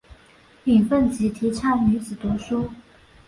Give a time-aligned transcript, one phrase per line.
[0.63, 2.71] 尹奉吉提倡女子读书。